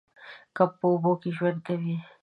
کب 0.55 0.69
په 0.79 0.85
اوبو 0.91 1.11
کې 1.21 1.29
ژوند 1.37 1.59
کوي 1.67 1.95